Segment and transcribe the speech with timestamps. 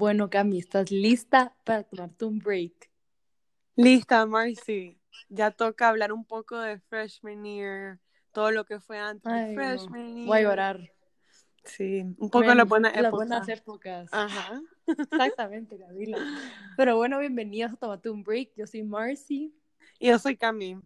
[0.00, 2.90] Bueno, Cami, ¿estás lista para tomarte un break?
[3.76, 4.98] Lista, Marcy.
[5.28, 7.98] Ya toca hablar un poco de freshman year,
[8.32, 9.76] todo lo que fue antes Ay, de no.
[9.76, 10.26] freshman year.
[10.26, 10.92] Voy a llorar.
[11.64, 14.08] Sí, un poco Bueno, la buena las buenas épocas.
[14.10, 14.62] Ajá.
[14.86, 16.16] Exactamente, Camila.
[16.78, 18.52] Pero bueno, bienvenidos a Tomate un Break.
[18.56, 19.54] Yo soy Marcy.
[19.98, 20.80] Y yo soy Cami.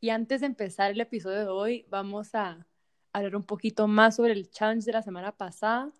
[0.00, 2.66] Y antes de empezar el episodio de hoy, vamos a
[3.12, 5.92] hablar un poquito más sobre el challenge de la semana pasada,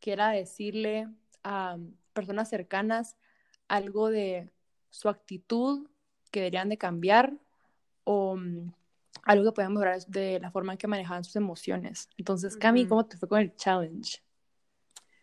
[0.00, 1.06] que era decirle
[1.44, 1.76] a
[2.12, 3.16] personas cercanas
[3.68, 4.50] algo de
[4.90, 5.88] su actitud
[6.30, 7.34] que deberían de cambiar
[8.04, 8.72] o mm,
[9.22, 12.08] algo que puedan mejorar de la forma en que manejaban sus emociones.
[12.16, 12.86] Entonces, Cami.
[12.86, 14.22] ¿cómo te fue con el challenge?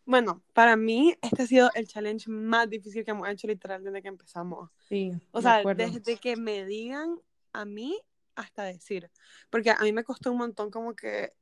[0.05, 4.01] Bueno, para mí este ha sido el challenge más difícil que hemos hecho literal desde
[4.01, 4.69] que empezamos.
[4.87, 5.85] Sí, O sea, acuerdo.
[5.85, 7.19] desde que me digan
[7.53, 7.99] a mí
[8.35, 9.09] hasta decir.
[9.49, 11.33] Porque a mí me costó un montón como que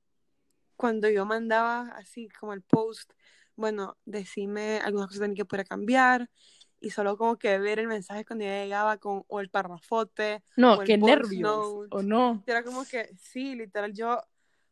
[0.76, 3.14] cuando yo mandaba así como el post,
[3.60, 6.30] bueno, decime algunas cosas que tenía que poder cambiar
[6.80, 10.76] y solo como que ver el mensaje cuando ya llegaba con o el parrafote No,
[10.76, 11.96] o el qué nervios, note.
[11.98, 12.42] ¿o no?
[12.48, 14.14] Y era como que sí, literal yo,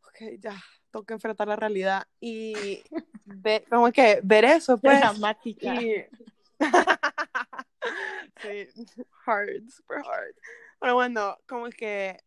[0.03, 0.55] ok, ya,
[0.89, 2.81] tengo que enfrentar la realidad y
[3.25, 5.73] ve- como que ver eso pues Dramática.
[5.75, 6.05] y...
[8.41, 8.67] sí,
[9.25, 10.33] hard, super hard.
[10.79, 12.17] Pero bueno, como que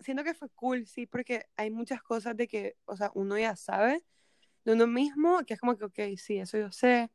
[0.00, 3.54] siento que fue cool, sí, porque hay muchas cosas de que, o sea, uno ya
[3.54, 4.02] sabe
[4.68, 7.10] de uno mismo, que es como que, ok, sí, eso yo sé,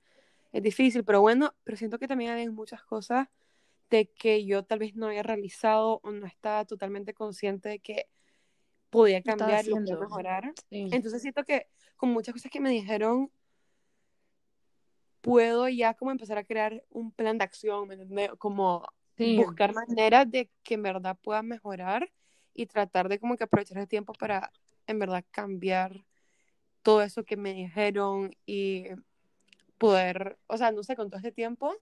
[0.51, 3.27] es difícil, pero bueno, pero siento que también hay muchas cosas
[3.91, 8.07] de que yo tal vez no había realizado o no estaba totalmente consciente de que
[8.89, 10.53] podía cambiar y podía mejorar.
[10.69, 10.87] Sí.
[10.91, 13.31] Entonces siento que con muchas cosas que me dijeron,
[15.21, 17.87] puedo ya como empezar a crear un plan de acción.
[18.39, 18.83] Como
[19.15, 19.37] Sí.
[19.37, 22.11] buscar maneras de que en verdad pueda mejorar
[22.55, 24.51] y tratar de como que aprovechar el tiempo para
[24.87, 26.03] en verdad cambiar
[26.83, 28.85] todo eso que me dijeron y
[29.77, 31.73] poder, o sea, no sé, con todo este tiempo,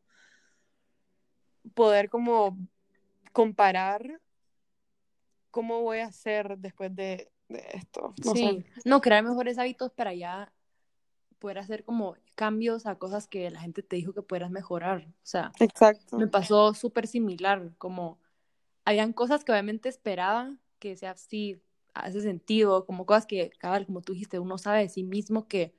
[1.74, 2.58] poder como
[3.34, 4.22] comparar
[5.52, 8.14] cómo voy a hacer después de, de esto.
[8.26, 8.90] No Sí, sé.
[8.90, 10.52] no, crear mejores hábitos para ya
[11.40, 15.08] poder hacer como cambios a cosas que la gente te dijo que pudieras mejorar.
[15.08, 16.18] O sea, Exacto.
[16.18, 18.20] me pasó súper similar, como
[18.86, 21.62] habían cosas que obviamente esperaba que sea así,
[21.94, 25.74] hace sentido, como cosas que, cabal, como tú dijiste, uno sabe de sí mismo que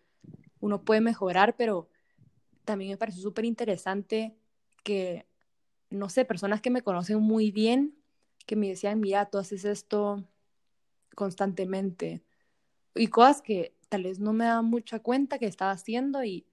[0.61, 1.89] uno puede mejorar, pero
[2.65, 4.37] también me pareció súper interesante
[4.84, 5.27] que,
[5.91, 7.97] no sé, personas que me conocen muy bien,
[8.47, 10.25] que me decían, mira, tú haces esto
[11.15, 12.23] constantemente
[12.94, 16.47] y cosas que tal vez no me daba mucha cuenta que estaba haciendo y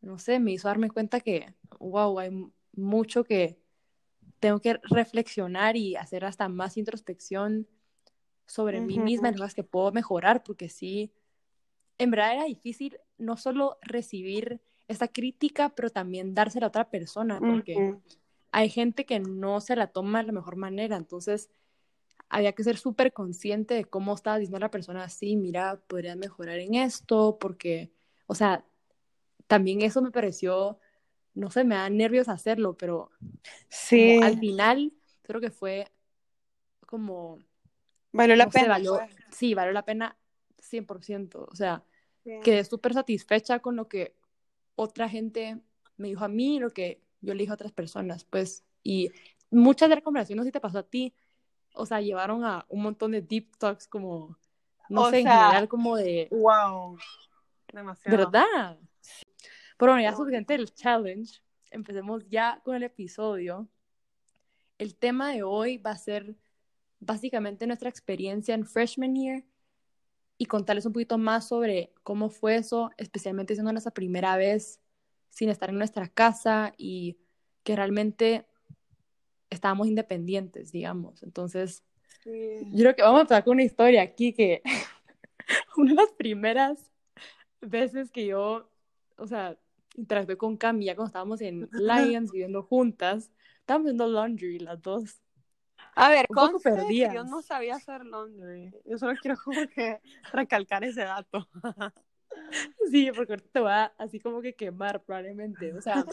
[0.00, 2.30] no sé, me hizo darme cuenta que, wow, hay
[2.72, 3.58] mucho que
[4.40, 7.66] tengo que reflexionar y hacer hasta más introspección
[8.46, 11.12] sobre mí misma, en cosas que puedo mejorar, porque sí,
[11.98, 17.44] en verdad era difícil no solo recibir esta crítica, pero también dársela a otra persona,
[17.46, 17.86] porque
[18.52, 21.50] hay gente que no se la toma de la mejor manera, entonces
[22.28, 26.58] había que ser súper consciente de cómo estaba diciendo la persona así, mira, podrías mejorar
[26.58, 27.92] en esto, porque,
[28.26, 28.64] o sea,
[29.46, 30.78] también eso me pareció,
[31.34, 33.10] no sé, me da nervios hacerlo, pero
[33.68, 34.92] Sí, al final
[35.22, 35.90] creo que fue
[36.86, 37.40] como,
[38.16, 39.16] valió la no sé, pena, valió, pues.
[39.30, 40.16] sí, valió la pena
[40.58, 41.84] 100%, o sea,
[42.42, 44.16] quedé súper satisfecha con lo que
[44.74, 45.60] otra gente
[45.96, 49.10] me dijo a mí lo que yo le dije a otras personas, pues, y
[49.50, 51.14] muchas de las conversaciones, si te pasó a ti,
[51.74, 54.36] o sea, llevaron a un montón de deep talks como,
[54.88, 56.98] no O sé, en sea, general como de, wow,
[57.72, 58.18] demasiado.
[58.18, 58.78] ¿verdad?
[59.78, 60.16] Pero bueno, ya Oh.
[60.16, 61.40] suficiente del challenge,
[61.70, 63.68] empecemos ya con el episodio.
[64.78, 66.34] El tema de hoy va a ser
[67.06, 69.44] básicamente nuestra experiencia en freshman year
[70.38, 74.80] y contarles un poquito más sobre cómo fue eso, especialmente siendo nuestra primera vez
[75.30, 77.18] sin estar en nuestra casa y
[77.62, 78.46] que realmente
[79.50, 81.22] estábamos independientes, digamos.
[81.22, 81.82] Entonces,
[82.22, 82.58] Sí.
[82.72, 84.62] yo creo que vamos a empezar con una historia aquí que
[85.76, 86.90] una de las primeras
[87.60, 88.68] veces que yo,
[89.16, 89.56] o sea,
[89.96, 93.30] interactué con Cami ya cuando estábamos en Lions viviendo juntas,
[93.60, 95.20] estábamos haciendo laundry las dos.
[95.96, 98.70] A ver, Un poco yo no sabía hacer laundry.
[98.84, 99.98] Yo solo quiero como que
[100.32, 101.48] recalcar ese dato.
[102.90, 105.72] Sí, porque ahorita te voy a así como que quemar probablemente.
[105.72, 106.04] O sea,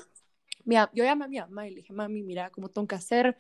[0.64, 3.36] mira, yo llamé a mi mamá y le dije, mami, mira, ¿cómo tengo que hacer?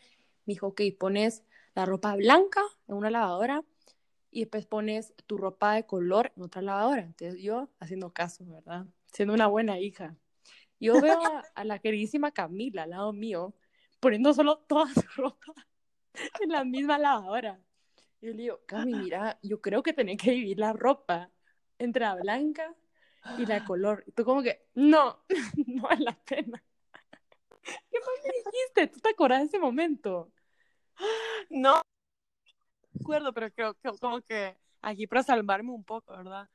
[0.45, 1.43] Me dijo, ok, pones
[1.75, 3.63] la ropa blanca en una lavadora
[4.31, 7.03] y después pones tu ropa de color en otra lavadora.
[7.03, 8.85] Entonces yo haciendo caso, ¿verdad?
[9.13, 10.17] Siendo una buena hija.
[10.79, 13.55] Yo veo a, a la queridísima Camila al lado mío
[14.01, 15.53] poniendo solo toda su ropa
[16.41, 17.59] en la misma lavadora.
[18.21, 21.29] Y yo le digo, Cami, mira, yo creo que tenés que dividir la ropa
[21.77, 22.73] entre la blanca
[23.37, 24.03] y la color.
[24.07, 25.23] Y tú como que, no,
[25.67, 26.63] no vale la pena.
[27.63, 28.87] ¿Qué más me dijiste?
[28.87, 30.31] ¿Tú te acordás de ese momento?
[31.49, 31.81] No,
[33.03, 36.49] acuerdo, pero creo que como que aquí para salvarme un poco, ¿verdad?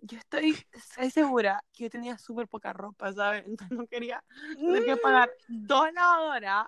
[0.00, 3.44] Yo estoy, estoy segura que yo tenía súper poca ropa, ¿sabes?
[3.46, 4.24] Entonces no quería
[4.56, 6.66] tener que pagar dos lavadoras.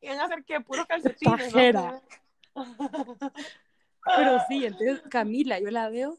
[0.00, 1.52] Y van a hacer que puro calcetines.
[1.52, 2.02] Pajera.
[4.16, 6.18] Pero sí, entonces Camila, yo la veo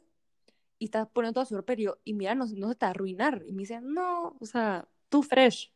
[0.79, 2.87] y está poniendo toda su ropa y, yo, y mira, no, no se te va
[2.87, 3.43] a arruinar.
[3.47, 5.71] Y me dice, no, o sea, tú fresh.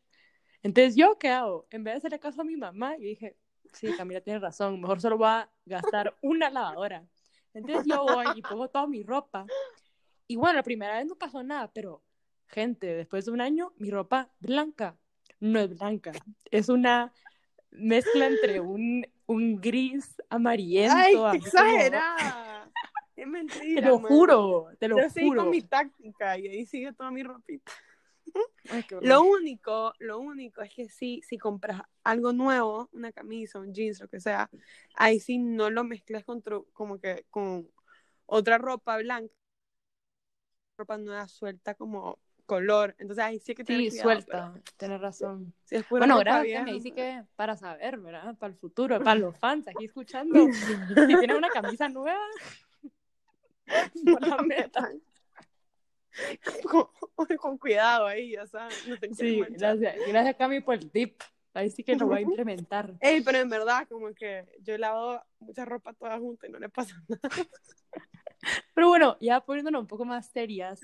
[0.62, 1.66] Entonces, ¿yo qué hago?
[1.70, 3.36] En vez de hacerle caso a mi mamá, yo dije,
[3.72, 7.06] sí, Camila tiene razón, mejor solo voy a gastar una lavadora.
[7.54, 9.46] Entonces yo voy y pongo toda mi ropa.
[10.26, 12.02] Y bueno, la primera vez no pasó nada, pero
[12.46, 14.96] gente, después de un año, mi ropa blanca
[15.40, 16.12] no es blanca.
[16.50, 17.12] Es una
[17.70, 21.26] mezcla entre un, un gris amarillento.
[21.26, 22.70] ¡Ay, qué exagerada!
[23.16, 23.82] Es mentira.
[23.82, 24.08] Te lo man.
[24.10, 25.42] juro, te lo Yo seguí juro.
[25.42, 27.70] con mi táctica y ahí sigue toda mi ropita.
[28.70, 28.84] Ay.
[29.02, 34.00] Lo único, lo único es que sí, si compras algo nuevo, una camisa, un jeans,
[34.00, 34.48] lo que sea,
[34.94, 37.68] ahí sí no lo mezcles con como que con
[38.26, 39.34] otra ropa blanca,
[40.78, 42.18] ropa nueva suelta como
[42.50, 42.96] color.
[42.98, 45.54] Entonces ahí sí que tener Sí, cuidado, suelta, tienes razón.
[45.64, 48.34] Si es Bueno, gracias, me dice que para saber, ¿verdad?
[48.36, 50.48] Para el futuro, para los fans aquí escuchando.
[50.52, 52.18] si tienen una camisa nueva,
[54.20, 55.00] la metan.
[56.68, 56.88] con,
[57.36, 58.84] con cuidado ahí, ya sabes.
[58.88, 59.94] No te Sí, gracias.
[60.08, 61.22] Gracias, Cami, por el tip.
[61.54, 62.94] Ahí sí que lo voy a implementar.
[63.00, 66.58] Ey, pero en verdad, como que yo he lavado mucha ropa toda junta y no
[66.58, 67.46] le pasa nada.
[68.74, 70.80] Pero bueno, ya poniéndonos un poco más serias,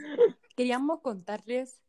[0.56, 1.80] queríamos contarles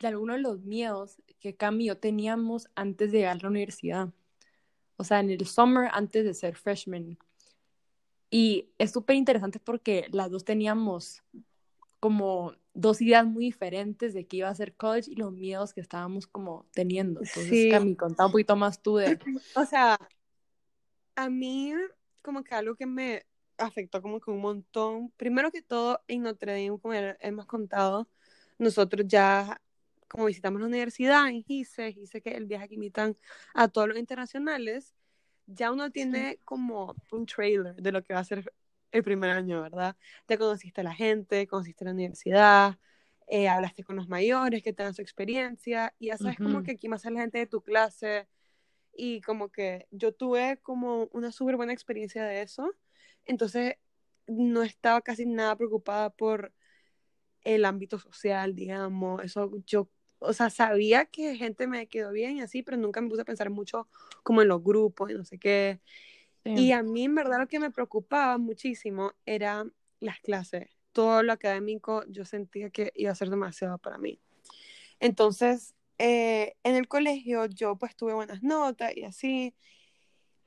[0.00, 3.48] de algunos de los miedos que Cami y yo teníamos antes de llegar a la
[3.48, 4.08] universidad.
[4.96, 7.18] O sea, en el summer antes de ser freshman.
[8.30, 11.22] Y es súper interesante porque las dos teníamos
[12.00, 15.80] como dos ideas muy diferentes de qué iba a ser college y los miedos que
[15.80, 17.20] estábamos como teniendo.
[17.20, 17.70] Entonces, Sí.
[17.70, 19.18] Cami, contá un poquito más tú de...
[19.56, 19.98] O sea,
[21.14, 21.72] a mí
[22.22, 23.26] como que algo que me
[23.62, 28.08] afectó como que un montón, primero que todo en Notre Dame, como ya hemos contado,
[28.58, 29.60] nosotros ya
[30.08, 33.16] como visitamos la universidad en GISE, GISE que es el viaje que invitan
[33.54, 34.94] a todos los internacionales,
[35.46, 38.52] ya uno tiene como un trailer de lo que va a ser
[38.92, 39.96] el primer año, ¿verdad?
[40.26, 42.78] Te conociste a la gente, conociste la universidad,
[43.26, 46.62] eh, hablaste con los mayores que te dan su experiencia y ya sabes como Ujú.
[46.62, 48.28] que aquí va a la gente de tu clase
[48.94, 52.70] y como que yo tuve como una súper buena experiencia de eso,
[53.24, 53.76] entonces
[54.26, 56.52] no estaba casi nada preocupada por
[57.42, 59.88] el ámbito social, digamos, eso yo,
[60.18, 63.26] o sea, sabía que gente me quedó bien y así, pero nunca me puse a
[63.26, 63.88] pensar mucho
[64.22, 65.80] como en los grupos y no sé qué.
[66.44, 66.52] Sí.
[66.54, 69.64] Y a mí en verdad lo que me preocupaba muchísimo era
[70.00, 70.68] las clases.
[70.92, 74.20] Todo lo académico yo sentía que iba a ser demasiado para mí.
[75.00, 79.54] Entonces, eh, en el colegio yo pues tuve buenas notas y así,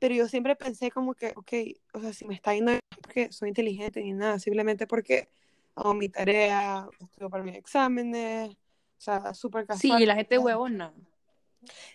[0.05, 1.51] pero yo siempre pensé como que, ok,
[1.95, 5.27] o sea, si me está yendo porque soy inteligente ni nada, simplemente porque
[5.73, 8.55] hago mi tarea, estudio para mis exámenes, o
[8.99, 10.03] sea, súper Sí, casual.
[10.03, 10.93] y la gente huevona.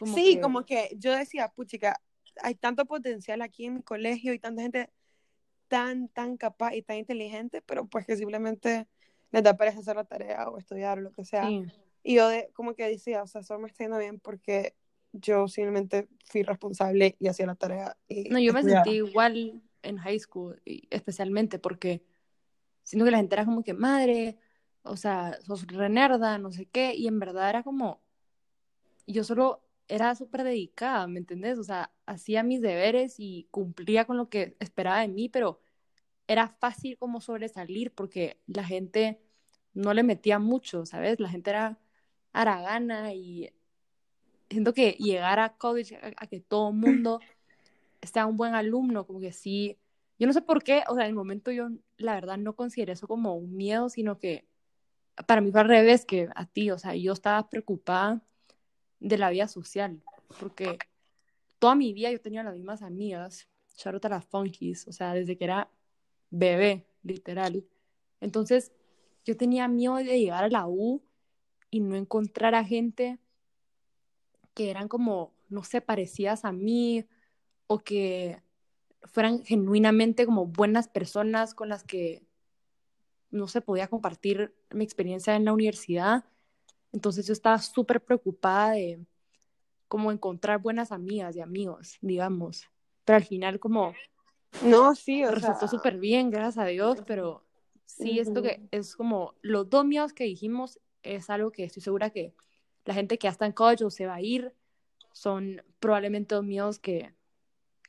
[0.00, 2.00] Como sí, que- como que yo decía, puchica,
[2.42, 4.90] hay tanto potencial aquí en mi colegio y tanta gente
[5.68, 8.88] tan, tan capaz y tan inteligente, pero pues que simplemente
[9.30, 11.46] les da pereza hacer la tarea o estudiar o lo que sea.
[11.46, 11.64] Sí.
[12.02, 14.74] Y yo de, como que decía, o sea, solo me está yendo bien porque
[15.12, 17.96] yo simplemente fui responsable y hacía la tarea.
[18.08, 22.02] Y No, yo me sentí igual en high school, especialmente porque
[22.82, 24.38] siento que la gente era como que, madre,
[24.82, 28.02] o sea, sos re nerda, no sé qué, y en verdad era como,
[29.06, 31.58] yo solo era súper dedicada, ¿me entendés?
[31.58, 35.60] O sea, hacía mis deberes y cumplía con lo que esperaba de mí, pero
[36.28, 39.20] era fácil como sobresalir porque la gente
[39.74, 41.18] no le metía mucho, ¿sabes?
[41.18, 41.78] La gente era
[42.32, 43.52] haragana y
[44.50, 47.20] siento que llegar a college, a, que todo el mundo
[48.02, 49.78] sea un buen alumno, como que sí,
[50.18, 52.92] yo no sé por qué, o sea, en el momento yo la verdad no consideré
[52.92, 54.46] eso como un miedo, sino que
[55.26, 58.22] para mí fue al revés que a ti, o sea, yo estaba preocupada
[58.98, 60.02] de la vida social,
[60.38, 60.78] porque
[61.58, 63.48] toda mi vida yo tenía las mismas amigas,
[63.82, 65.70] a las funkies, o sea, desde que era
[66.30, 67.64] bebé, literal.
[68.20, 68.72] Entonces,
[69.24, 71.02] yo tenía miedo de llegar a la U
[71.70, 73.18] y no encontrar a gente
[74.54, 77.06] que eran como, no sé, parecidas a mí
[77.66, 78.42] o que
[79.02, 82.22] fueran genuinamente como buenas personas con las que,
[83.30, 86.24] no sé, podía compartir mi experiencia en la universidad.
[86.92, 89.04] Entonces yo estaba súper preocupada de
[89.88, 92.68] como encontrar buenas amigas y amigos, digamos.
[93.04, 93.94] Pero al final como
[94.64, 97.44] No, sí, o resultó súper bien, gracias a Dios, pero
[97.86, 102.10] sí, esto que es como los dos miedos que dijimos es algo que estoy segura
[102.10, 102.34] que
[102.84, 104.54] la gente que ya está en college o se va a ir
[105.12, 107.14] son probablemente los miedos que,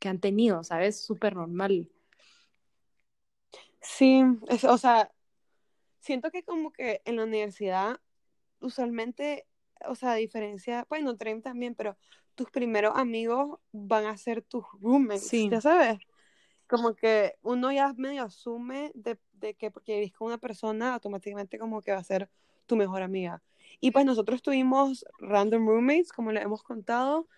[0.00, 1.00] que han tenido, ¿sabes?
[1.00, 1.90] Súper normal.
[3.80, 5.10] Sí, es, o sea,
[6.00, 8.00] siento que como que en la universidad
[8.60, 9.46] usualmente,
[9.86, 11.96] o sea, a diferencia, bueno, Tren también, pero
[12.34, 15.48] tus primeros amigos van a ser tus roommates, Sí.
[15.50, 15.98] ya sabes.
[16.68, 21.58] Como que uno ya medio asume de, de que porque vivís con una persona, automáticamente
[21.58, 22.30] como que va a ser
[22.66, 23.42] tu mejor amiga.
[23.80, 27.28] Y pues nosotros tuvimos random roommates, como les hemos contado.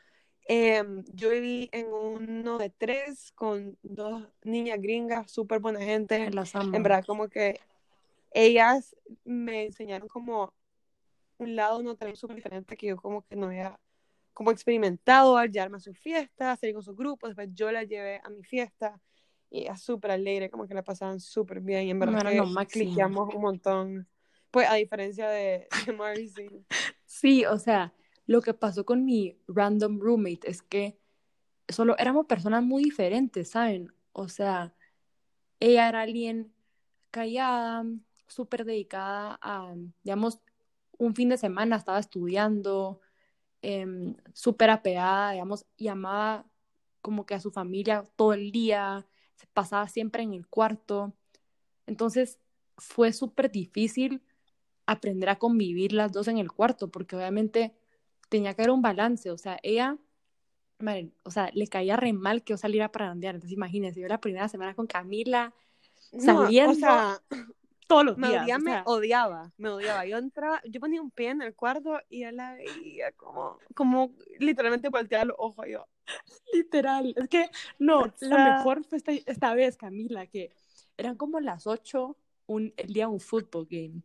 [0.46, 6.30] Em, yo viví en uno de tres con dos niñas gringas, súper buena gente.
[6.30, 6.76] Las amo.
[6.76, 7.60] En verdad, como que
[8.32, 10.52] ellas me enseñaron como
[11.38, 13.78] un lado no también súper diferente que yo como que no había
[14.32, 18.20] como experimentado al llevarme a su fiesta, salir con sus grupos, después yo la llevé
[18.24, 19.00] a mi fiesta
[19.48, 22.44] y ella súper alegre, como que la pasaban súper bien y en verdad No, era
[22.66, 24.08] que cliqueamos un montón,
[24.54, 26.64] pues a diferencia de, de.
[27.06, 27.92] Sí, o sea,
[28.24, 30.96] lo que pasó con mi random roommate es que
[31.68, 33.92] solo éramos personas muy diferentes, ¿saben?
[34.12, 34.72] O sea,
[35.58, 36.54] ella era alguien
[37.10, 37.84] callada,
[38.28, 40.38] súper dedicada a, digamos,
[40.98, 43.00] un fin de semana estaba estudiando,
[43.60, 46.46] em, súper apegada, digamos, y amaba
[47.02, 51.12] como que a su familia todo el día, se pasaba siempre en el cuarto.
[51.86, 52.38] Entonces
[52.78, 54.22] fue súper difícil
[54.86, 57.74] aprender a convivir las dos en el cuarto, porque obviamente
[58.28, 59.96] tenía que haber un balance, o sea, ella,
[60.78, 64.08] madre, o sea, le caía re mal que yo saliera para randear, entonces imagínense, yo
[64.08, 65.54] la primera semana con Camila,
[66.12, 67.22] No, Saliendo o sea,
[67.86, 70.06] todos los me días, odiaba, o me odiaba, me odiaba.
[70.06, 74.14] Yo entraba, yo ponía un pie en el cuarto y yo la veía como, como
[74.38, 75.86] literalmente volteaba los ojos yo.
[76.52, 80.50] literal, es que, no, O la mejor fue esta, esta vez, Camila, que
[80.96, 84.02] eran como las 8 un, el día de un fútbol game.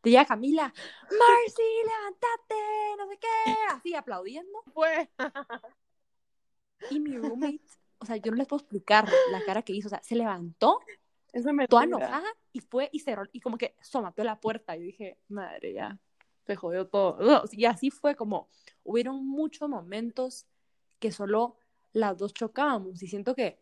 [0.00, 4.62] Te llega Camila, Marcy, levántate, no sé qué, así aplaudiendo.
[4.72, 5.08] Pues,
[6.90, 7.60] Y mi roommate,
[7.98, 10.80] o sea, yo no les puedo explicar la cara que hizo, o sea, se levantó
[11.32, 14.76] eso me toda enojada y fue y cerró y como que somateó la puerta.
[14.76, 15.98] Y dije, madre, ya
[16.46, 17.18] se jodió todo.
[17.52, 18.48] Y así fue como,
[18.82, 20.46] hubieron muchos momentos
[20.98, 21.56] que solo
[21.92, 23.02] las dos chocábamos.
[23.02, 23.60] Y siento que,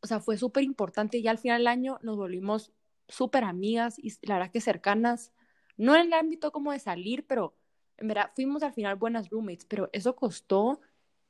[0.00, 2.72] o sea, fue súper importante y ya al final del año nos volvimos
[3.08, 5.32] súper amigas y la verdad que cercanas,
[5.76, 7.54] no en el ámbito como de salir, pero
[7.96, 10.80] en verdad fuimos al final buenas roommates, pero eso costó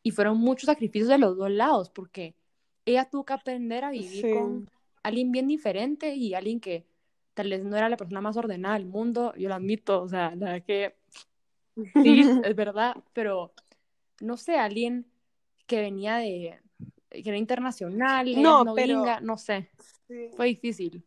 [0.03, 2.35] y fueron muchos sacrificios de los dos lados porque
[2.85, 4.33] ella tuvo que aprender a vivir Sí.
[4.33, 4.69] con
[5.03, 6.87] alguien bien diferente y alguien que
[7.35, 10.35] tal vez no era la persona más ordenada del mundo, yo lo admito, o sea,
[10.35, 10.97] la verdad que
[12.03, 12.21] sí,
[12.53, 13.53] es verdad, pero
[14.21, 15.07] no sé, alguien
[15.67, 16.59] que venía de,
[17.11, 19.71] que era internacional, No, no pero- gringa, no sé,
[20.09, 20.31] Sí.
[20.35, 21.05] fue difícil.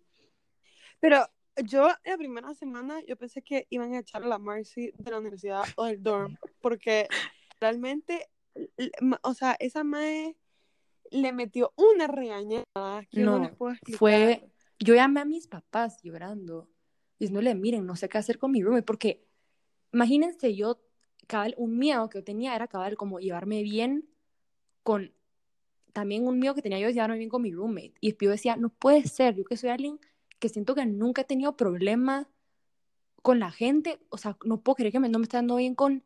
[1.02, 1.26] Pero
[1.66, 5.20] yo la primera semana yo pensé que iban a echar a la Marcy de la
[5.20, 7.08] universidad o del dorm, porque
[7.60, 8.30] realmente,
[9.24, 10.38] o sea, esa mae
[11.10, 14.00] le metió una regañada que no, No, les puedo explicar.
[14.00, 16.70] fue, yo llamé a mis papás llorando,
[17.20, 19.26] diciéndole, miren, no sé qué hacer con mi roommate, porque
[19.92, 20.82] imagínense yo,
[21.28, 24.08] cabal, un miedo que yo tenía era cabal como llevarme bien
[24.84, 25.14] con,
[25.94, 28.56] también un miedo que tenía yo es llevarme bien con mi roommate, y yo decía,
[28.56, 30.00] no puede ser, yo que soy alguien
[30.42, 32.28] que siento que nunca he tenido problema
[33.22, 35.76] con la gente, o sea, no puedo creer que me, no me esté dando bien
[35.76, 36.04] con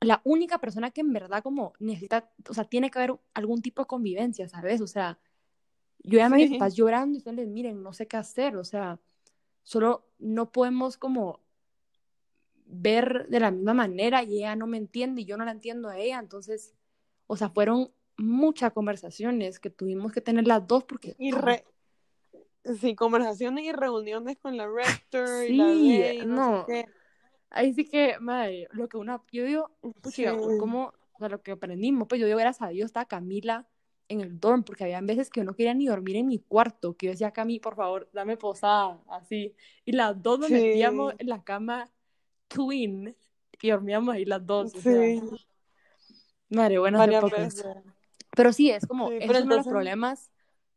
[0.00, 3.82] la única persona que en verdad como necesita, o sea, tiene que haber algún tipo
[3.82, 4.80] de convivencia, ¿sabes?
[4.82, 5.18] O sea,
[6.00, 6.54] yo llamé a mis Sí.
[6.56, 8.98] papás llorando y diciéndoles, miren, no sé qué hacer, o sea,
[9.62, 11.40] solo no podemos como
[12.66, 15.88] ver de la misma manera y ella no me entiende y yo no la entiendo
[15.88, 16.74] a ella, entonces,
[17.28, 21.64] o sea, fueron muchas conversaciones que tuvimos que tener las dos porque Y re-
[22.80, 26.66] Sí, conversaciones y reuniones con la rector y la Sí, ley, y no, no.
[26.66, 26.86] sé qué.
[27.50, 30.58] ahí sí que, madre, lo que una, yo digo, puchiga, Sí.
[30.58, 33.68] como, o sea, lo que aprendimos, pues yo digo, gracias a Dios estaba Camila
[34.08, 36.94] en el dorm, porque había veces que yo no quería ni dormir en mi cuarto,
[36.96, 39.54] que yo decía, Cami, por favor, dame posada, así,
[39.84, 40.54] y las dos nos Sí.
[40.54, 41.90] metíamos en la cama
[42.48, 43.14] twin,
[43.62, 45.22] y dormíamos ahí las dos, o sea, Sí,
[46.50, 47.64] madre, veces.
[48.36, 50.32] Pero sí, es como, Sí, es uno de los entonces- problemas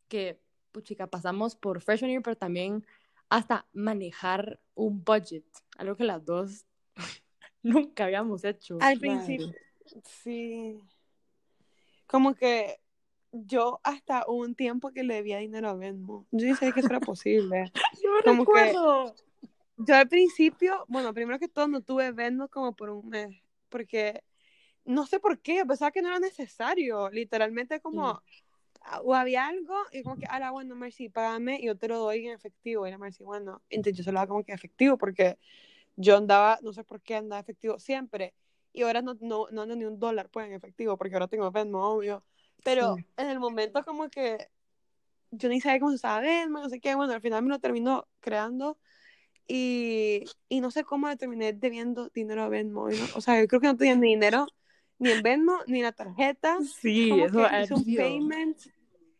[0.07, 0.39] que,
[0.77, 2.85] puchica, pasamos por freshman year, pero también
[3.29, 5.43] hasta manejar un budget,
[5.77, 6.65] algo que las dos
[7.63, 8.77] nunca habíamos hecho.
[8.79, 9.51] Al principio,
[10.03, 10.79] sí.
[12.05, 12.79] Como que
[13.31, 16.27] yo hasta un tiempo que le debía dinero a Venmo.
[16.31, 17.71] Yo ni sabía que eso era posible.
[18.03, 19.15] Yo me como que- recuerdo.
[19.77, 23.35] Yo al principio, bueno, primero que todo no tuve Venmo como por un mes,
[23.69, 24.23] porque
[24.85, 27.09] no sé por qué, pensaba que no era necesario.
[27.09, 28.21] Literalmente como
[29.03, 32.27] o había algo y como que, ahora bueno, Mercy, págame y yo te lo doy
[32.27, 32.87] en efectivo.
[32.87, 35.37] Y la Mercy, bueno, entonces yo se lo hago como que efectivo porque
[35.95, 38.33] yo andaba, no sé por qué andaba efectivo siempre.
[38.73, 41.51] Y ahora no, no, no ando ni un dólar pues en efectivo porque ahora tengo
[41.51, 42.23] Venmo, obvio.
[42.63, 43.05] Pero Sí.
[43.17, 44.49] en el momento como que
[45.31, 46.95] yo ni sabía cómo se usaba Venmo, no sé qué.
[46.95, 48.77] Bueno, al final me lo terminó creando
[49.47, 52.89] y, y no sé cómo le terminé debiendo dinero a Venmo.
[52.89, 54.47] no- o sea, yo creo que no tenía ni dinero
[54.99, 56.57] ni en Venmo ni en la tarjeta.
[56.61, 58.57] Sí, Como eso que hice un payment,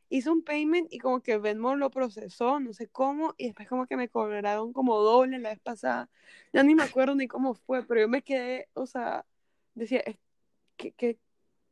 [0.10, 3.88] hice un payment y como que Venmo lo procesó, no sé cómo, y después como
[3.88, 6.10] que me cobraron como doble la vez pasada.
[6.54, 9.26] Ya ni me acuerdo ni cómo fue, pero yo me quedé, o sea,
[9.76, 10.04] decía,
[10.78, 11.20] qué, qué,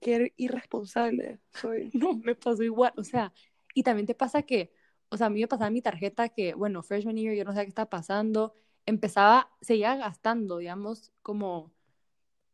[0.01, 1.91] qué irresponsable soy.
[1.93, 3.33] No, me pasó igual, o sea,
[3.73, 4.71] y también te pasa que,
[5.09, 7.61] o sea, a mí me pasaba mi tarjeta que, bueno, freshman year, yo no sé
[7.63, 8.53] qué está pasando,
[8.85, 11.71] empezaba, seguía gastando, digamos, como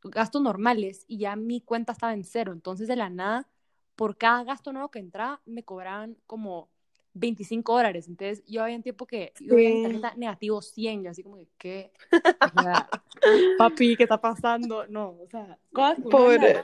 [0.03, 3.47] gastos normales y ya mi cuenta estaba en cero, entonces de la nada,
[3.95, 6.69] por cada gasto nuevo que entraba, me cobraban como
[7.13, 9.81] 25 dólares, entonces yo había un tiempo que yo Sí.
[9.81, 11.91] tarjeta negativo 100, yo así como que, ¿qué?
[12.55, 12.89] O sea,
[13.57, 14.87] papi, ¿qué está pasando?
[14.87, 16.63] No, o sea, cosas Pobre,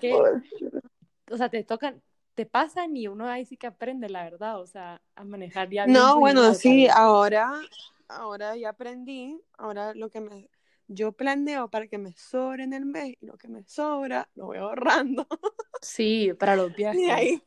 [1.30, 2.02] o sea, te tocan,
[2.36, 5.86] te pasan y uno ahí sí que aprende, la verdad, o sea, a manejar ya
[5.88, 7.62] No, bueno, sí, ahora,
[8.08, 10.50] ahora ya aprendí, ahora lo que me,
[10.88, 14.48] yo planeo para que me sobre en el mes y lo que me sobra lo
[14.48, 15.28] voy ahorrando.
[15.82, 17.02] Sí, para los Y viajes.
[17.08, 17.44] de ahí,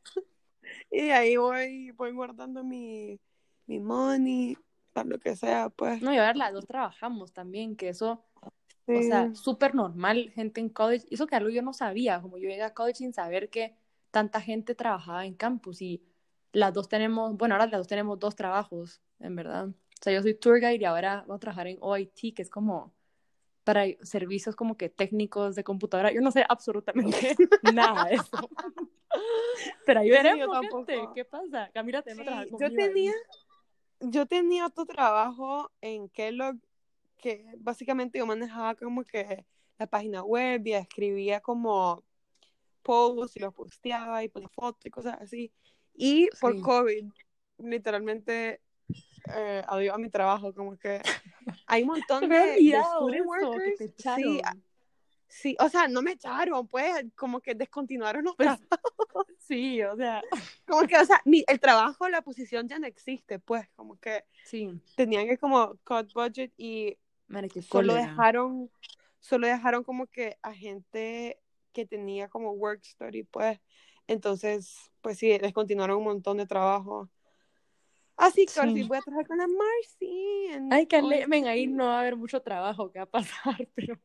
[0.90, 3.20] y ahí voy, voy guardando mi,
[3.66, 4.56] mi money,
[4.92, 6.02] para lo que sea, pues.
[6.02, 8.24] No, y ahora las dos trabajamos también, que eso,
[8.92, 9.34] o sea, Sí.
[9.34, 12.74] súper normal, gente en college, eso que algo yo no sabía, como yo llegué a
[12.74, 13.76] college sin saber que
[14.10, 16.02] tanta gente trabajaba en campus y
[16.52, 19.68] las dos tenemos, bueno, ahora las dos tenemos dos trabajos, en verdad.
[19.68, 22.50] O sea, yo soy tour guide y ahora voy a trabajar en OIT, que es
[22.50, 22.94] como
[23.64, 26.12] para servicios como que técnicos de computadora.
[26.12, 28.48] Yo no sé absolutamente nada de eso.
[29.86, 30.86] Pero Sí, yo veremos, tampoco.
[30.86, 31.08] gente.
[31.14, 31.70] ¿Qué pasa?
[31.74, 33.12] Camila, Sí, trabajar yo tenía,
[34.00, 36.56] yo tenía otro trabajo en Kellogg
[37.18, 39.44] que básicamente yo manejaba como que
[39.78, 42.02] la página web y escribía como
[42.82, 45.52] posts y los posteaba y ponía fotos y cosas así.
[45.94, 46.62] Y por Sí.
[46.62, 47.04] COVID,
[47.58, 48.62] literalmente,
[49.34, 51.00] eh, adiós a mi trabajo, como que
[51.66, 53.78] hay un montón de, de student eso, que workers.
[53.78, 54.40] te Sí,
[55.28, 58.50] sí, o sea, no me echaron, pues, como que descontinuaron los Pues.
[59.38, 60.22] Sí, o sea,
[60.66, 64.24] Como que, o sea, mi- el trabajo, la posición ya no existe, pues, como que
[64.44, 64.80] sí.
[64.94, 66.96] tenían que como cut budget y
[67.60, 68.00] solo cólera.
[68.00, 68.70] dejaron,
[69.18, 71.40] solo dejaron como que a gente
[71.72, 73.58] que tenía como work study, pues,
[74.06, 77.08] entonces, pues sí, descontinuaron un montón de trabajo.
[78.20, 80.46] Así que ahora sí voy a trabajar con la Marcy.
[80.50, 81.28] en Ay, OIT.
[81.28, 83.98] ven, ahí no va a haber mucho trabajo que va a pasar, pero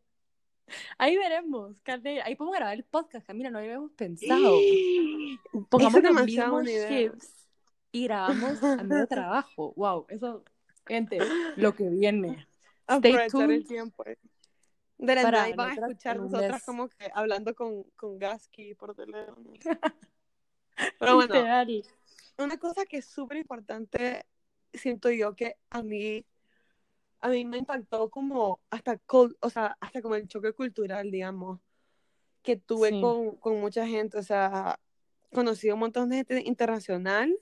[0.97, 1.79] ahí veremos.
[1.81, 4.57] Carle, ahí podemos grabar el podcast, Camila, no lo habíamos pensado.
[5.69, 7.49] Pongamos los mismos shifts
[7.91, 9.73] y grabamos a medio trabajo.
[9.75, 10.43] Wow, eso,
[10.85, 11.19] gente,
[11.55, 12.47] lo que viene.
[12.87, 14.05] Stay Aprovechar el tuned tiempo.
[14.05, 14.17] eh.
[14.97, 19.51] De la para van a escuchar nosotras como que hablando con, con Gasky por teléfono.
[20.99, 21.33] Pero bueno.
[22.37, 24.25] Una cosa que es súper importante,
[24.73, 26.25] siento yo que a mí,
[27.21, 31.59] a mí me impactó como hasta, o sea, hasta como el choque cultural, digamos,
[32.43, 33.01] que tuve Sí.
[33.01, 34.79] con, con mucha gente, o sea,
[35.33, 37.35] conocí un montón de gente internacional,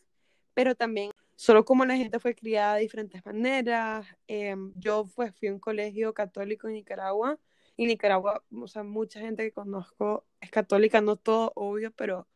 [0.53, 4.05] pero también solo como la gente fue criada de diferentes maneras.
[4.27, 7.39] eh, yo pues fui a un colegio católico en Nicaragua,
[7.75, 12.27] y Nicaragua, o sea, mucha gente que conozco es católica, no todo, obvio, pero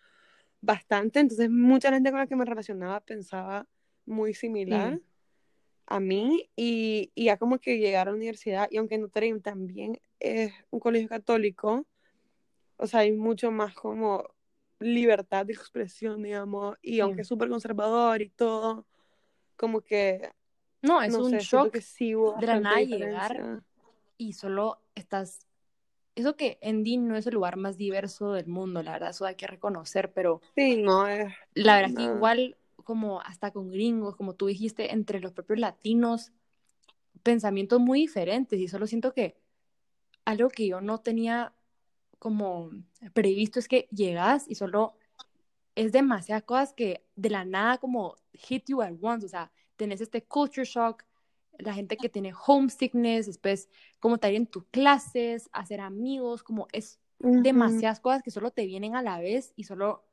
[0.61, 3.67] bastante, entonces mucha gente con la que me relacionaba pensaba
[4.05, 5.03] muy similar Sí.
[5.87, 9.39] a mí y, y ya como que llegar a la universidad y aunque Notre Dame
[9.41, 11.85] también es un colegio católico,
[12.77, 14.23] o sea, hay mucho más como
[14.79, 16.99] libertad de expresión, digamos, y Sí.
[17.01, 18.85] aunque es súper conservador y todo,
[19.55, 20.31] como que,
[20.81, 23.07] No, es no un sé, shock que sí de la nada diferencia.
[23.07, 23.63] llegar
[24.17, 25.39] y solo estás...
[26.17, 29.35] Eso que Endy no es el lugar más diverso del mundo, la verdad, eso hay
[29.35, 34.33] que reconocer, pero Sí, no es la verdad que igual como hasta con gringos, como
[34.33, 36.31] tú dijiste, entre los propios latinos,
[37.21, 39.37] pensamientos muy diferentes y solo siento que
[40.25, 41.53] algo que yo no tenía
[42.17, 42.71] como
[43.13, 44.97] previsto es que llegas y solo
[45.75, 50.01] es demasiadas cosas que de la nada como hit you at once, o sea, tenés
[50.01, 51.03] este culture shock,
[51.59, 56.99] la gente que tiene homesickness, después como estar en tus clases, hacer amigos, como es
[57.37, 60.05] demasiadas cosas que solo te vienen a la vez y solo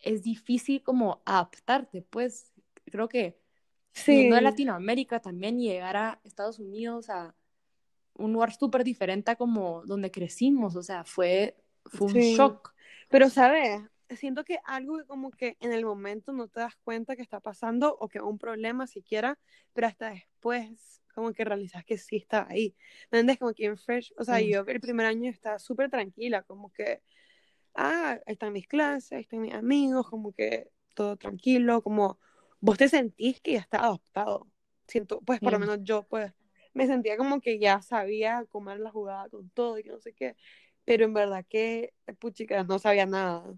[0.00, 2.52] es difícil como adaptarte, pues
[2.86, 3.38] creo que
[4.04, 7.34] siendo de Sí, Latinoamérica también llegar a Estados Unidos a
[8.14, 12.20] un lugar súper diferente a como donde crecimos, o sea, fue, fue un sí.
[12.20, 12.74] shock.
[13.10, 13.82] Pero, ¿sabes?
[14.14, 17.40] Siento que algo que como que en el momento no te das cuenta que está
[17.40, 19.38] pasando o que un problema siquiera,
[19.72, 22.76] pero hasta después como que realizas que sí está ahí.
[23.10, 23.38] ¿Me entiendes?
[23.38, 27.02] Como que en Fresh, o sea, yo el primer año estaba súper tranquila, como que,
[27.74, 32.18] ah, ahí están mis clases, ahí están mis amigos, como que todo tranquilo, como
[32.60, 34.46] vos te sentís que ya está adoptado.
[34.86, 36.32] Siento, pues por lo menos yo, pues,
[36.74, 40.12] me sentía como que ya sabía comer la jugada con todo y que no sé
[40.12, 40.36] qué,
[40.84, 43.54] pero en verdad que, puchica, no sabía nada.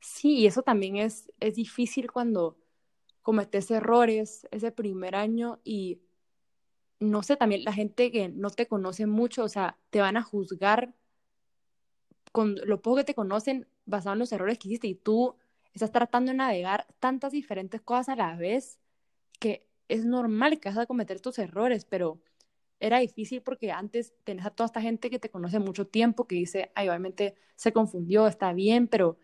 [0.00, 2.56] Sí, y eso también es, es difícil cuando
[3.22, 6.00] cometes errores ese primer año y
[7.00, 10.22] no sé, también la gente que no te conoce mucho, o sea, te van a
[10.22, 10.94] juzgar
[12.32, 15.36] con lo poco que te conocen basado en los errores que hiciste y tú
[15.74, 18.78] estás tratando de navegar tantas diferentes cosas a la vez
[19.40, 22.20] que es normal que vas a cometer tus errores, pero
[22.80, 26.36] era difícil porque antes tenés a toda esta gente que te conoce mucho tiempo que
[26.36, 29.18] dice, ay, obviamente se confundió, está bien, pero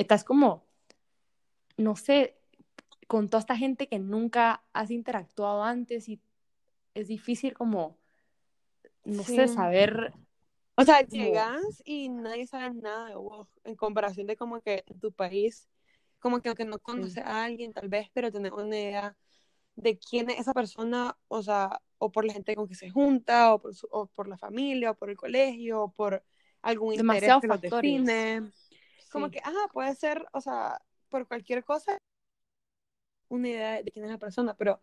[0.00, 0.64] estás como,
[1.76, 2.36] no sé,
[3.06, 6.20] con toda esta gente que nunca has interactuado antes y
[6.94, 7.98] es difícil como,
[9.04, 10.12] no sé, saber...
[10.76, 14.98] O sea, llegas y nadie sabe nada de vos, en comparación de como que en
[14.98, 15.68] tu país,
[16.18, 19.16] como que aunque no conoces a alguien tal vez, pero tenés una idea
[19.76, 23.54] de quién es esa persona, o sea, o por la gente con que se junta,
[23.54, 26.24] o por, o por la familia, o por el colegio, o por
[26.62, 28.50] algún interés que lo define.
[29.10, 31.98] Como que, ah, puede ser, o sea, por cualquier cosa,
[33.28, 34.80] una idea de quién es la persona, pero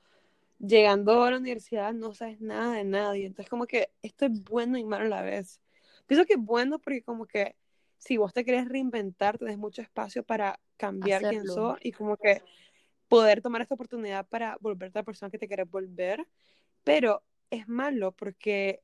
[0.59, 3.25] llegando a la universidad no sabes nada de nadie.
[3.25, 5.61] Entonces, como que esto es bueno y malo a la vez.
[6.05, 7.55] Pienso que es bueno porque como que
[7.97, 12.41] si vos te querés reinventar, tenés mucho espacio para cambiar quién sos y como que
[13.07, 16.25] poder tomar esta oportunidad para volverte la persona que te querés volver.
[16.83, 18.83] Pero es malo porque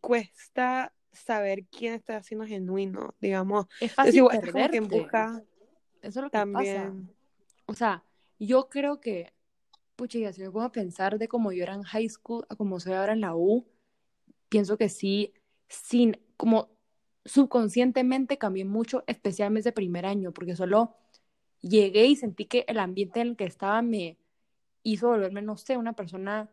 [0.00, 3.66] cuesta saber quién está siendo genuino, digamos.
[3.80, 5.42] Es fácil como que busca
[6.02, 7.06] Eso es lo que también.
[7.06, 7.64] Pasa.
[7.66, 8.04] O sea,
[8.38, 9.32] yo creo que
[9.96, 12.78] pucha, si me pongo a pensar de cómo yo era en high school a cómo
[12.78, 13.66] soy ahora en la U,
[14.48, 15.32] pienso que sí,
[15.68, 16.68] sin, como
[17.24, 20.94] subconscientemente cambié mucho, especialmente ese primer año, porque solo
[21.60, 24.18] llegué y sentí que el ambiente en el que estaba me
[24.82, 26.48] hizo volverme, no sé, una persona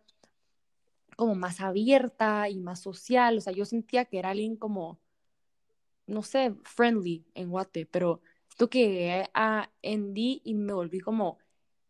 [1.16, 5.00] como más abierta y más social, o sea, yo sentía que era alguien como,
[6.08, 11.40] no sé, friendly en Guate, pero esto que llegué a Andy y me volví como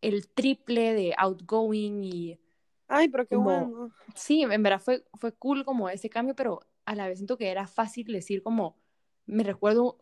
[0.01, 2.39] el triple de outgoing y...
[2.87, 3.91] Ay, pero qué bueno.
[4.15, 7.49] Sí, en verdad fue, fue cool como ese cambio, pero a la vez siento que
[7.49, 8.77] era fácil decir como,
[9.25, 9.99] me recuerdo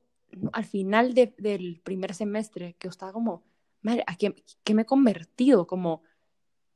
[0.53, 3.43] al final del primer semestre que estaba como,
[3.81, 4.33] madre, ¿a qué,
[4.73, 5.67] me he convertido?
[5.67, 6.03] Como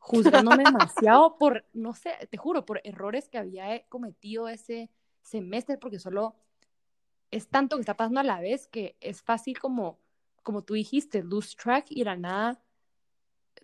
[0.06, 4.91] juzgándome demasiado por, no sé, te juro, por errores que había cometido ese
[5.24, 6.36] semestre, porque solo
[7.32, 10.00] es tanto que está pasando a la vez que es fácil como,
[10.44, 12.62] como tú dijiste, lose track y la nada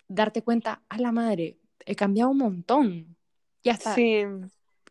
[0.08, 3.16] darte cuenta, a la madre, he cambiado un montón.
[3.62, 4.24] Y hasta, sí.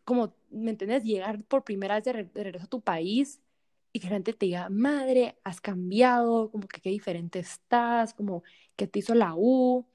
[0.05, 1.03] como, ¿me entiendes?
[1.03, 3.41] Llegar por primera vez de, regreso a tu país
[3.91, 8.41] y que la gente te diga, madre, has cambiado, como que qué diferente estás, como
[8.77, 9.85] que te hizo la U.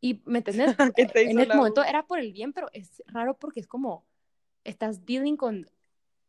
[0.00, 0.76] Y, ¿me entiendes?
[0.96, 4.04] en ese momento era por el bien, pero es raro porque es como,
[4.64, 5.66] estás dealing con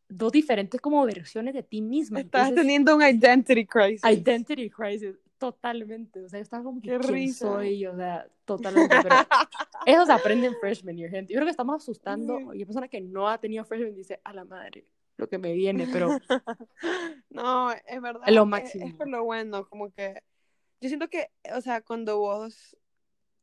[0.08, 2.20] dos diferentes como versiones de ti misma.
[2.20, 4.02] Estás teniendo un identity crisis.
[4.04, 5.16] Identity crisis.
[5.38, 7.84] Totalmente, o sea, yo estaba como que ¿quién soy?
[7.86, 9.16] O sea, totalmente, pero
[9.86, 11.32] eso se aprende en freshman year, gente.
[11.32, 14.32] Yo creo que estamos asustando, y hay persona que no ha tenido freshman dice, a
[14.32, 16.08] la madre, lo que me viene, pero...
[17.30, 18.22] no, es verdad.
[18.24, 18.86] Es lo máximo.
[18.86, 20.22] Es, por lo bueno, como que...
[20.80, 22.76] Yo siento que, o sea, cuando vos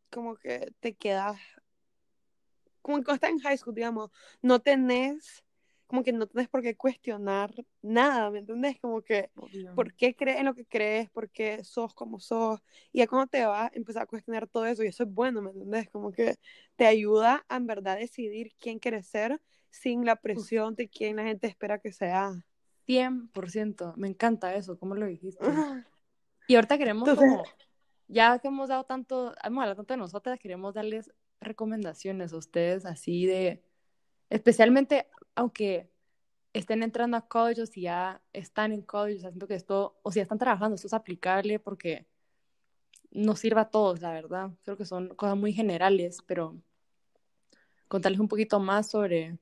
[0.10, 1.40] como que te quedas...
[2.82, 4.10] Como que estás en high school, digamos,
[4.42, 5.44] no tenés
[5.90, 8.80] como que no tienes por qué cuestionar nada, ¿me entiendes?
[8.80, 9.32] Como que,
[9.74, 11.10] ¿por qué crees en lo que crees?
[11.10, 12.60] ¿Por qué sos como sos?
[12.92, 15.42] Y ya cuando te vas a empezar a cuestionar todo eso, y eso es bueno,
[15.42, 15.90] ¿me entiendes?
[15.90, 16.36] Como que
[16.76, 19.42] te ayuda a en verdad decidir quién quieres ser
[19.72, 22.34] sin la presión de quién la gente espera que sea.
[22.86, 25.44] 100%, me encanta eso, ¿cómo lo dijiste?
[26.48, 27.44] y ahorita queremos como,
[28.10, 32.86] ya que hemos dado tanto, hemos hablado tanto de nosotras, queremos darles recomendaciones a ustedes
[32.86, 33.64] así de,
[34.30, 35.90] especialmente aunque
[36.54, 40.18] estén entrando a college o si ya están en college, siento que esto, o si
[40.18, 42.08] ya están trabajando, esto es aplicable porque
[43.12, 44.52] nos sirva a todos, la verdad.
[44.64, 46.62] Creo que son cosas muy generales, pero
[47.88, 49.38] contarles un poquito más sobre...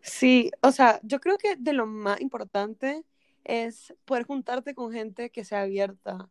[0.00, 3.04] Sí, o sea, yo creo que de lo más importante
[3.44, 6.30] es poder juntarte con gente que sea abierta.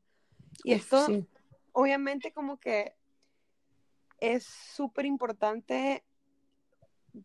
[0.64, 1.08] Y esto,
[1.72, 2.96] obviamente, como que
[4.20, 6.04] es súper importante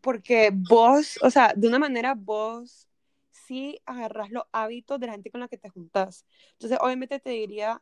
[0.01, 2.87] porque vos, o sea, de una manera vos
[3.31, 6.25] sí agarras los hábitos de la gente con la que te juntas.
[6.53, 7.81] Entonces, obviamente te diría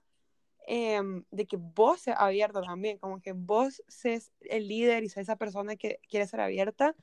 [0.67, 5.25] em, de que vos seas abierta también, como que vos seas el líder y seas
[5.25, 6.95] esa persona que quiere ser abierta,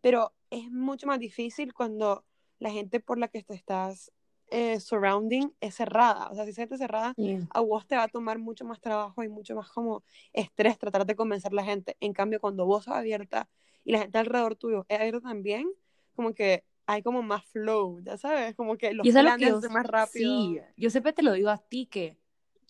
[0.00, 2.24] pero es mucho más difícil cuando
[2.58, 4.12] la gente por la que te estás
[4.52, 6.28] eh, surrounding es cerrada.
[6.30, 7.14] O sea, si se gente cerrada,
[7.50, 11.06] a vos te va a tomar mucho más trabajo y mucho más como estrés tratar
[11.06, 11.96] de convencer a la gente.
[12.00, 13.48] En cambio, cuando vos sos abierta
[13.84, 15.66] y la gente alrededor tuyo es abierta también,
[16.14, 20.34] como que hay como más flow, ya sabes, como que los planes que más rápido.
[20.34, 22.18] Sí, yo siempre te lo digo a ti que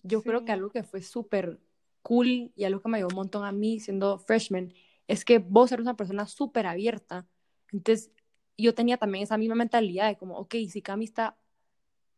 [0.03, 1.59] yo creo que algo que fue súper
[2.01, 4.73] cool y algo que me ayudó un montón a mí siendo freshman
[5.07, 7.27] es que vos eres una persona súper abierta.
[7.71, 8.11] Entonces,
[8.57, 11.37] yo tenía también esa misma mentalidad de como, ok, si Cami está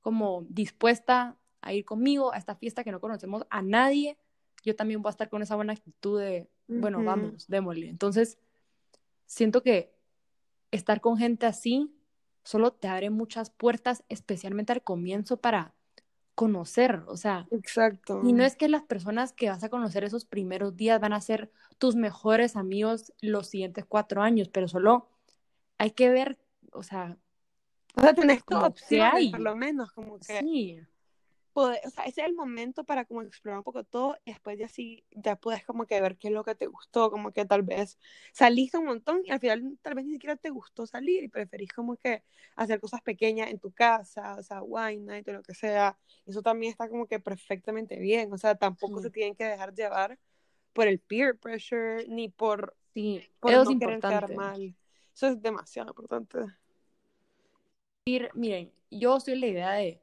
[0.05, 4.19] como dispuesta a ir conmigo a esta fiesta que no conocemos a nadie,
[4.63, 7.89] yo también voy a estar con esa buena actitud de, bueno, vamos, démosle.
[7.89, 8.37] Entonces,
[9.25, 9.95] siento que
[10.69, 11.91] estar con gente así
[12.43, 15.73] solo te abre muchas puertas, especialmente al comienzo para
[16.35, 18.21] conocer, o sea, exacto.
[18.23, 21.21] Y no es que las personas que vas a conocer esos primeros días van a
[21.21, 25.09] ser tus mejores amigos los siguientes cuatro años, pero solo
[25.79, 26.37] hay que ver,
[26.73, 27.17] o sea,
[27.95, 30.79] o sea, tenés opciones, por lo menos, como que sí.
[31.53, 34.67] o sea, ese es el momento para como explorar un poco todo y después ya
[34.67, 37.63] sí, ya puedes como que ver qué es lo que te gustó, como que tal
[37.63, 37.97] vez
[38.33, 41.71] saliste un montón y al final tal vez ni siquiera te gustó salir y preferís
[41.71, 42.23] como que
[42.55, 46.41] hacer cosas pequeñas en tu casa, o sea, wine night o lo que sea, eso
[46.41, 50.19] también está como que perfectamente bien, o sea, tampoco se tienen que dejar llevar
[50.73, 54.25] por el peer pressure ni por, sí, por eso no es querer importante.
[54.27, 54.75] quedar mal,
[55.13, 56.39] eso es demasiado importante.
[58.07, 59.99] Miren, yo soy la idea de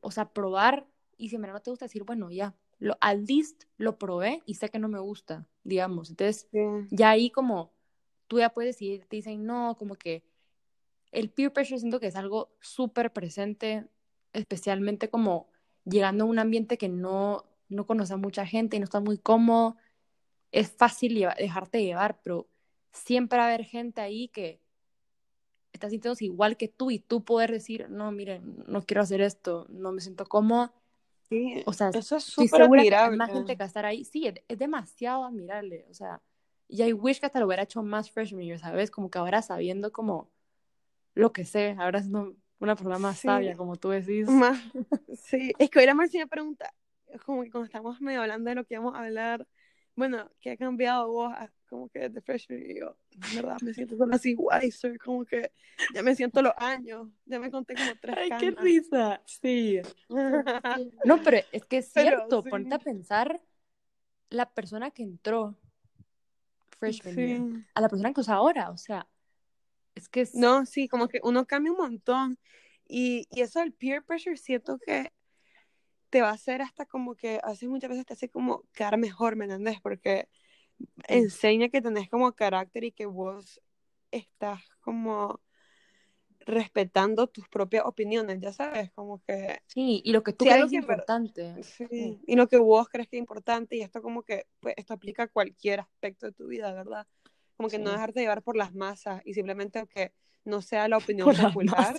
[0.00, 3.98] o sea, probar y si no te gusta decir, bueno, ya, lo, al least lo
[3.98, 6.10] probé y sé que no me gusta, digamos.
[6.10, 6.48] Entonces,
[6.92, 7.72] ya ahí como
[8.28, 10.22] tú ya puedes decir, te dicen, no, como que
[11.10, 13.88] el peer pressure siento que es algo súper presente,
[14.32, 15.48] especialmente como
[15.84, 19.18] llegando a un ambiente que no, no conoce a mucha gente y no está muy
[19.18, 19.76] cómodo,
[20.52, 22.48] es fácil dejarte llevar, pero
[22.92, 24.60] siempre va a haber gente ahí que
[25.80, 29.66] estás sintiéndose igual que tú y tú poder decir, no, miren, no quiero hacer esto,
[29.70, 30.72] no me siento cómoda.
[31.28, 33.16] Sí, o sea, eso es súper admirable.
[33.16, 34.04] más gente que estar ahí.
[34.04, 35.86] Sí, es, demasiado admirable.
[35.90, 36.20] O sea,
[36.68, 38.90] y I wish que hasta lo hubiera hecho más freshman year, ¿sabes?
[38.90, 40.28] Como que ahora sabiendo como
[41.14, 44.28] lo que sé, ahora siendo una persona más sabia, como tú decís.
[44.28, 44.58] Más,
[45.14, 46.74] sí, es que hoy la Marcia me pregunta,
[47.24, 49.46] como que cuando estamos medio hablando de lo que vamos a hablar,
[50.00, 51.30] bueno, ¿qué ha cambiado vos
[51.68, 52.96] como que de freshman y yo,
[53.34, 55.52] verdad, me siento solo así wiser, como que
[55.92, 59.78] ya me siento los años, ya me conté como tres Ay, qué risa, sí.
[61.04, 63.42] no, pero es que es cierto, ponte a pensar
[64.30, 65.54] la persona que entró
[66.78, 69.06] freshman a la persona que usa ahora, o sea,
[69.94, 70.34] es que es...
[70.34, 72.38] No, sí, como que uno cambia un montón,
[72.88, 75.12] y, y eso del peer pressure siento que
[76.10, 79.36] te va a hacer hasta como que hace muchas veces te hace como quedar mejor,
[79.36, 79.80] ¿me entiendes?
[79.80, 80.28] Porque
[81.08, 83.60] enseña que tenés como carácter y que vos
[84.10, 85.40] estás como
[86.40, 89.60] respetando tus propias opiniones, ya sabes, como que...
[89.66, 91.62] Sí, y lo que tú crees es importante.
[91.62, 94.94] Sí, y lo que vos crees que es importante, y esto como que, pues, esto
[94.94, 97.06] aplica a cualquier aspecto de tu vida, ¿verdad?
[97.56, 100.12] Como que no dejarte llevar por las masas y simplemente que
[100.44, 100.96] no sea la
[101.26, 101.94] opinión popular.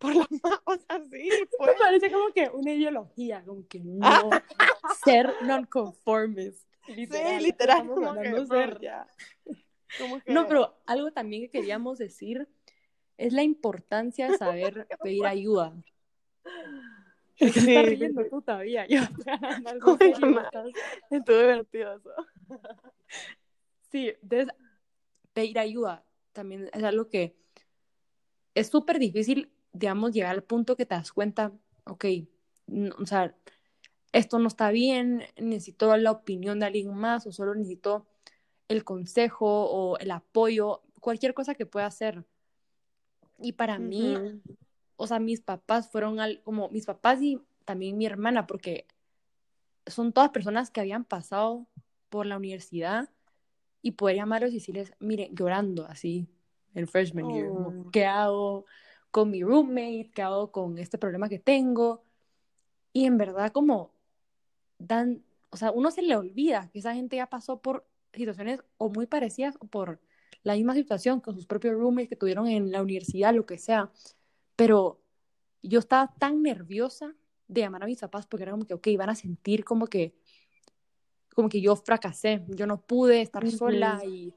[0.00, 1.28] Por las masas, o sea, sí.
[1.58, 1.72] Pues.
[1.72, 4.00] Me parece como que una ideología, como que no
[5.04, 6.66] ser non-conformist.
[6.88, 7.86] Literal, sí, literal.
[7.86, 8.14] Como
[10.20, 12.48] que, No, pero algo también que queríamos decir
[13.18, 15.74] es la importancia de saber pedir ayuda.
[17.36, 17.46] Sí.
[17.46, 18.86] estás riendo tú todavía.
[18.86, 19.00] Yo,
[21.10, 22.10] Estuvo divertido eso.
[23.90, 24.48] Sí, entonces,
[25.32, 27.36] pedir ayuda también es algo que
[28.54, 31.52] es súper difícil, digamos, llegar al punto que te das cuenta,
[31.84, 32.04] ok,
[32.98, 33.34] o sea,
[34.12, 38.06] esto no está bien, necesito la opinión de alguien más o solo necesito
[38.68, 42.24] el consejo o el apoyo, cualquier cosa que pueda hacer.
[43.38, 44.16] Y para mí,
[44.96, 48.86] o sea, mis papás fueron como mis papás y también mi hermana, porque
[49.86, 51.66] son todas personas que habían pasado
[52.10, 53.08] por la universidad
[53.82, 56.28] y poder llamarlos y decirles, miren, llorando así,
[56.74, 57.90] en freshman year, oh.
[57.90, 58.66] ¿qué hago
[59.10, 60.10] con mi roommate?
[60.14, 62.04] ¿Qué hago con este problema que tengo?
[62.92, 63.92] Y en verdad como
[64.78, 68.88] dan, o sea, uno se le olvida que esa gente ya pasó por situaciones o
[68.88, 70.00] muy parecidas o por
[70.42, 73.90] la misma situación con sus propios roommates que tuvieron en la universidad, lo que sea.
[74.56, 75.00] Pero
[75.62, 77.14] yo estaba tan nerviosa
[77.46, 80.14] de llamar a mis papás porque era como que, ok, van a sentir como que,
[81.34, 84.34] como que yo fracasé, yo no pude estar sola y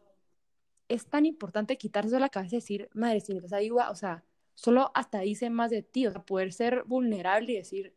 [0.89, 4.23] es tan importante quitarse de la cabeza y decir, madre, si necesitas ayuda, o sea,
[4.55, 7.95] solo hasta dice más de ti, o sea, poder ser vulnerable y decir,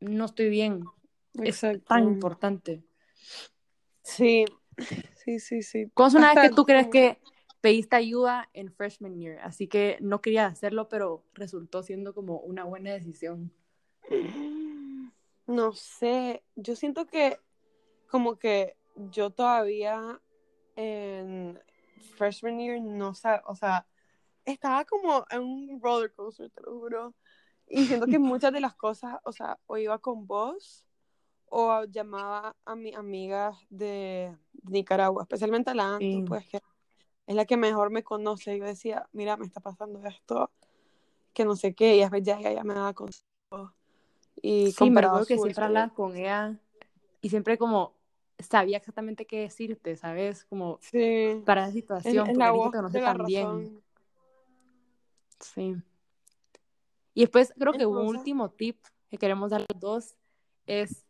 [0.00, 0.84] no estoy bien,
[1.42, 2.82] es tan importante.
[4.02, 4.44] Sí,
[5.24, 5.90] sí, sí, sí.
[5.94, 7.18] ¿Cómo es una vez que tú crees que
[7.60, 9.38] pediste ayuda en freshman year?
[9.40, 13.52] Así que no quería hacerlo, pero resultó siendo como una buena decisión.
[15.46, 17.38] No sé, yo siento que
[18.10, 18.76] como que
[19.10, 20.20] yo todavía
[20.76, 21.60] en
[22.16, 23.86] freshman year no sé, o sea,
[24.44, 27.14] estaba como en un roller coaster, te lo juro.
[27.66, 30.84] Y siento que muchas de las cosas, o sea, o iba con vos
[31.46, 36.60] o llamaba a mi amiga de, Nicaragua, especialmente a la Anto, pues que
[37.26, 38.58] es la que mejor me conoce.
[38.58, 40.50] Yo decía, mira, me está pasando esto,
[41.32, 43.72] que no sé qué, y a veces ya ella me daba consejos.
[44.42, 46.58] Y sí, me acuerdo que siempre hablaba con ella
[47.20, 47.94] y siempre como
[48.38, 50.44] sabía exactamente qué decirte, ¿sabes?
[50.44, 50.80] Como
[51.44, 53.83] para la situación, es, la voz de la Razón.
[55.52, 55.76] Sí.
[57.14, 58.78] Y después creo que un último tip
[59.10, 60.16] que queremos dar los dos
[60.66, 61.06] es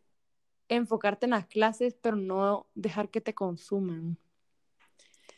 [0.67, 4.17] enfocarte en las clases, pero no dejar que te consuman.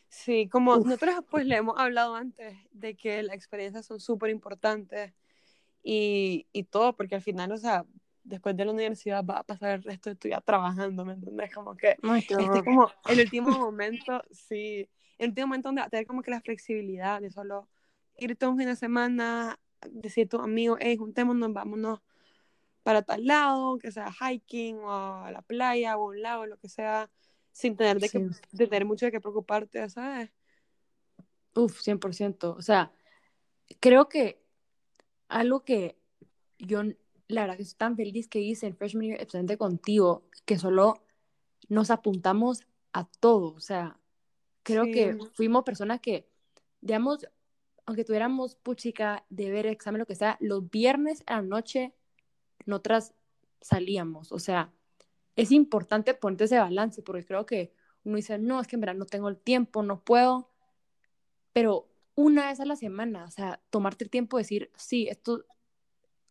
[0.10, 5.13] Sí, como nosotros pues le hemos hablado antes de que las experiencias son súper importantes
[5.83, 7.86] y, y, todo, porque al final, o sea,
[8.23, 11.53] después de la universidad va a pasar el resto de tu vida trabajando, ¿me entiendes?
[11.53, 16.07] Como que este como el último momento, sí, el último momento donde va a tener
[16.07, 17.67] como que la flexibilidad de solo
[18.17, 19.60] irte un fin de semana,
[19.91, 21.99] decir a tus amigos, hey, juntémonos, vámonos
[22.84, 26.58] para tal lado, que sea hiking o a la playa o a un lago, lo
[26.58, 27.10] que sea,
[27.51, 30.32] sin tener, de, que, tener mucho de qué preocuparte, ¿sabes?
[31.53, 32.56] Uf, 100%.
[32.56, 32.91] O sea,
[33.80, 34.41] creo que
[35.27, 35.97] algo que
[36.60, 36.84] yo,
[37.27, 41.03] la verdad que estoy tan feliz que hice en Freshman Year, especialmente contigo, que solo
[41.67, 42.62] nos apuntamos
[42.93, 43.53] a todo.
[43.53, 43.99] O sea,
[44.63, 46.27] creo que fuimos personas que,
[46.82, 47.27] digamos,
[47.88, 51.95] aunque tuviéramos puchica, de ver examen, lo que sea, los viernes a la noche
[52.65, 53.15] nosotras
[53.62, 54.34] salíamos.
[54.34, 54.73] O sea,
[55.38, 57.73] es importante ponerte ese balance porque creo que
[58.04, 60.52] uno dice, no, es que en verdad no tengo el tiempo, no puedo,
[61.54, 65.45] pero una vez a la semana, o sea, tomarte el tiempo de decir, sí, esto,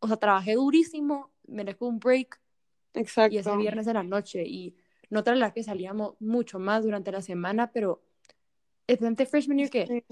[0.00, 2.38] o sea, trabajé durísimo, merezco un break.
[2.92, 3.34] Exacto.
[3.34, 4.44] Y ese viernes de la noche.
[4.44, 4.76] Y
[5.08, 8.02] no la que salíamos mucho más durante la semana, pero
[8.86, 10.04] estudiante freshman year que,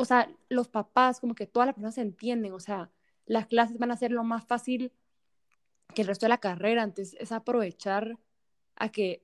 [0.00, 2.90] o sea, los papás, como que todas las personas se entienden, o sea,
[3.26, 4.92] las clases van a ser lo más fácil
[5.94, 8.18] que el resto de la carrera, entonces es aprovechar
[8.76, 9.22] a que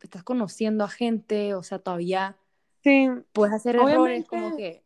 [0.00, 2.36] estás conociendo a gente, o sea, todavía
[2.84, 3.08] sí.
[3.32, 4.84] puedes hacer errores como que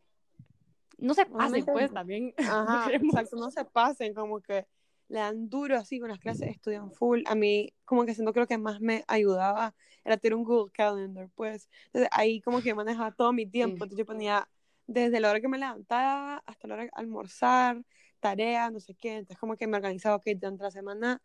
[0.97, 2.33] no se pasen, pues también.
[2.37, 4.65] Ajá, exacto, no se pasen, como que
[5.09, 7.21] le dan duro así con las clases, estudian full.
[7.27, 11.29] A mí, como que siento lo que más me ayudaba era tener un Google Calendar,
[11.35, 11.69] pues.
[11.85, 13.75] Entonces ahí como que manejaba todo mi tiempo.
[13.75, 14.49] Entonces yo ponía
[14.87, 17.83] desde la hora que me levantaba hasta la hora de almorzar,
[18.19, 19.17] tareas, no sé qué.
[19.17, 21.21] Entonces, como que me organizaba, ok, durante la semana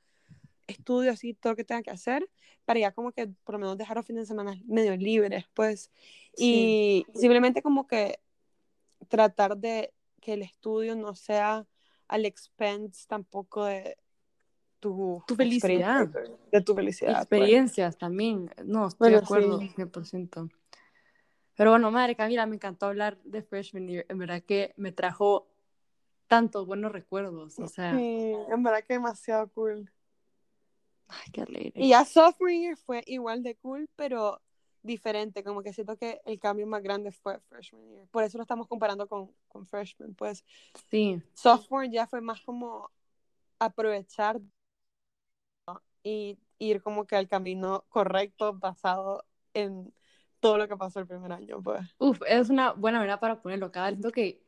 [0.66, 2.28] estudio así todo lo que tenga que hacer
[2.64, 5.90] para ya como que por lo menos dejar los fines de semana medio libres, pues.
[6.36, 8.20] Y simplemente como que
[9.08, 11.66] tratar de que el estudio no sea
[12.08, 13.96] al expense tampoco de
[14.78, 16.08] tu, tu felicidad.
[16.50, 17.12] De tu felicidad.
[17.12, 17.22] Pues.
[17.22, 18.50] Experiencias también.
[18.64, 20.50] No, estoy de acuerdo, 100%.
[21.62, 24.04] Pero bueno, madre Camila, me encantó hablar de freshman year.
[24.08, 25.46] En verdad que me trajo
[26.26, 27.96] tantos buenos recuerdos, o sea.
[27.96, 29.88] Sí, en verdad que demasiado cool.
[31.06, 31.72] Ay, qué alegre.
[31.76, 34.42] Y ya sophomore year fue igual de cool, pero
[34.82, 38.08] diferente, como que siento que el cambio más grande fue freshman year.
[38.08, 40.44] Por eso lo estamos comparando con, con freshman, pues.
[40.90, 41.22] Sí.
[41.32, 42.90] Sophomore ya fue más como
[43.60, 44.40] aprovechar
[46.02, 49.94] y ir como que al camino correcto basado en
[50.42, 51.94] todo lo que pasó el primer año, pues.
[51.98, 53.70] Uf, es una buena manera para ponerlo.
[53.70, 54.42] Cada siento que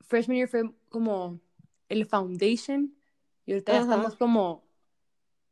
[0.00, 1.38] freshman year fue como
[1.88, 2.92] el foundation
[3.46, 4.64] y ahorita estamos como,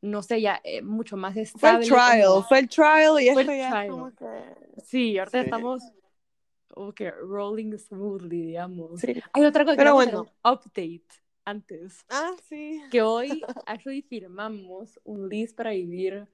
[0.02, 1.86] no sé, ya eh, mucho más estable.
[1.86, 4.26] Fue el trial, fue el trial y esto ya como que...
[4.84, 5.82] Sí, ahorita estamos
[6.74, 9.04] okay, rolling smoothly, digamos.
[9.32, 10.26] Hay otra cosa Pero bueno.
[10.44, 11.06] update
[11.44, 12.04] antes.
[12.08, 12.82] Ah, sí.
[12.90, 16.26] Que hoy actually firmamos un list para vivir,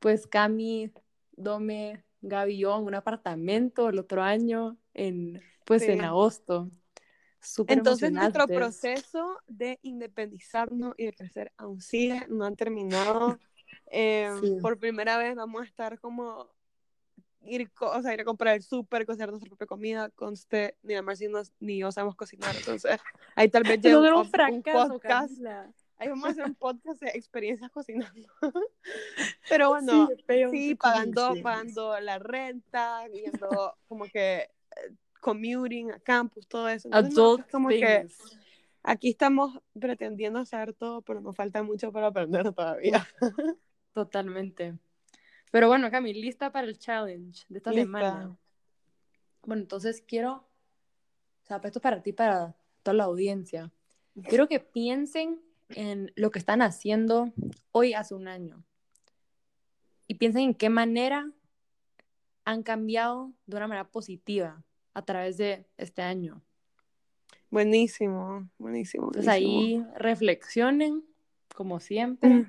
[0.00, 0.92] pues Cami,
[1.32, 6.70] Dome, Gaby y yo en un apartamento el otro año, en, pues en agosto.
[7.66, 13.38] Entonces nuestro proceso de independizarnos y de crecer aún sigue, no han terminado.
[13.86, 16.48] Em, por primera vez vamos a estar como
[17.42, 21.20] ir, o sea, ir a comprar el súper, cocinar nuestra propia comida, conste, ni además
[21.60, 22.98] ni yo sabemos cocinar, entonces
[23.36, 25.32] ahí tal vez lleve un, un, podcast.
[25.98, 28.28] Ahí vamos a hacer un podcast de experiencias cocinando.
[29.48, 30.08] Pero bueno,
[30.50, 36.88] sí, pagando, pagando la renta, viendo como que eh, commuting a campus, todo eso.
[36.92, 38.06] Entonces, como que
[38.82, 43.06] aquí estamos pretendiendo hacer todo, pero nos falta mucho para aprender todavía.
[43.92, 44.76] Totalmente.
[45.50, 47.84] Pero bueno, Cami, lista para el challenge de esta Lista.
[47.84, 48.36] semana.
[49.46, 53.70] Bueno, entonces quiero, o sea, esto es para ti, para toda la audiencia.
[54.28, 55.40] Quiero que piensen
[55.70, 57.32] en lo que están haciendo
[57.72, 58.64] hoy hace un año.
[60.06, 61.30] Y piensen en qué manera
[62.44, 64.62] han cambiado de una manera positiva
[64.92, 66.42] a través de este año.
[67.50, 69.06] Buenísimo, buenísimo.
[69.06, 69.86] Entonces buenísimo.
[69.86, 71.04] ahí reflexionen,
[71.54, 72.46] como siempre,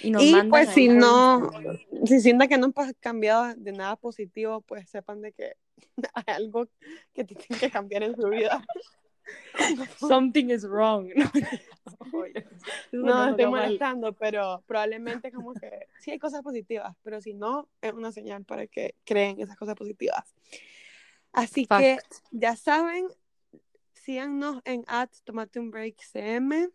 [0.00, 1.78] y nos Y pues si no, Instagram.
[2.06, 5.52] si sienten que no han cambiado de nada positivo, pues sepan de que
[6.14, 6.68] hay algo
[7.12, 8.64] que tienen que cambiar en su vida.
[9.98, 11.10] Something is wrong.
[12.92, 17.92] No, estoy molestando, pero probablemente como que sí hay cosas positivas, pero si no, es
[17.92, 20.34] una señal para que creen esas cosas positivas.
[21.32, 22.14] Así que Fact.
[22.30, 23.08] ya saben,
[23.94, 26.68] síganos en at Tomate un Break CM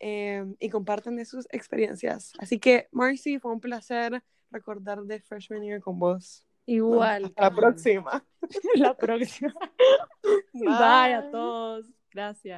[0.00, 2.32] eh, y compartan de sus experiencias.
[2.38, 6.44] Así que, Marcy, fue un placer recordar de Freshman Year con vos.
[6.68, 7.24] Igual.
[7.24, 8.24] Hasta la próxima.
[8.76, 9.54] La próxima.
[10.52, 11.86] Bye a todos.
[12.10, 12.56] Gracias.